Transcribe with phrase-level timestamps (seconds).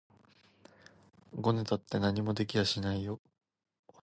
[1.39, 3.19] ごねたって何も出て来やしないよ